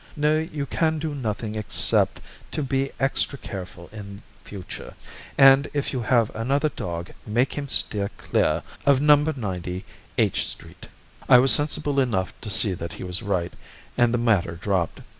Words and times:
No, 0.15 0.39
you 0.39 0.65
can 0.65 0.97
do 0.97 1.13
nothing 1.13 1.53
except 1.55 2.21
to 2.53 2.63
be 2.63 2.89
extra 2.99 3.37
careful 3.37 3.87
in 3.93 4.23
future, 4.43 4.95
and 5.37 5.69
if 5.75 5.93
you 5.93 6.01
have 6.01 6.35
another 6.35 6.69
dog 6.69 7.11
make 7.27 7.53
him 7.53 7.69
steer 7.69 8.09
clear 8.17 8.63
of 8.83 8.99
No. 8.99 9.13
90 9.17 9.85
H 10.17 10.47
Street.' 10.47 10.87
"I 11.29 11.37
was 11.37 11.51
sensible 11.51 11.99
enough 11.99 12.33
to 12.41 12.49
see 12.49 12.73
that 12.73 12.93
he 12.93 13.03
was 13.03 13.21
right, 13.21 13.53
and 13.95 14.11
the 14.11 14.17
matter 14.17 14.55
dropped. 14.55 15.01